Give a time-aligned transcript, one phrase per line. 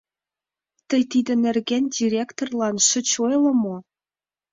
[0.89, 3.75] Тый тиде нерген директорлан шыч ойло мо?